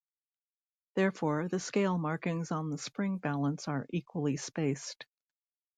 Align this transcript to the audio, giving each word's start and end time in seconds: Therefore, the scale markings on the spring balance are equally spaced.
Therefore, 0.95 1.47
the 1.47 1.59
scale 1.59 1.99
markings 1.99 2.51
on 2.51 2.71
the 2.71 2.79
spring 2.79 3.19
balance 3.19 3.67
are 3.67 3.85
equally 3.91 4.35
spaced. 4.35 5.05